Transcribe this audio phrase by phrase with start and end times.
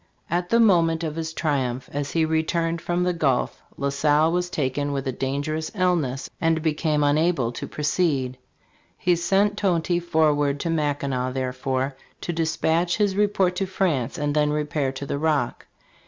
[0.19, 4.31] "* At the moment of his triumph, as he returned from the Gulf, La Salle
[4.31, 8.39] was taken with a dangerous illness and became unable to proceed.
[8.97, 14.49] He sent Tonty forward to Mackinac, therefore, to dispatch his report to France and then
[14.49, 15.67] repair to the Rock.